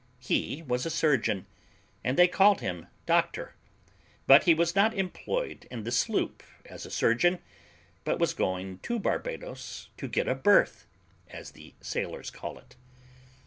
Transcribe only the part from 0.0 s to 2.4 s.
He was a surgeon, and they